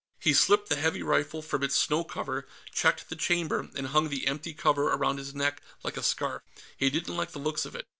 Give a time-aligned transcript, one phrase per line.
[0.19, 4.25] He slipped the heavy rifle from its snow cover, checked the chamber, and hung the
[4.25, 6.41] empty cover around his neck like a scarf.
[6.75, 7.85] He didn't like the looks of it.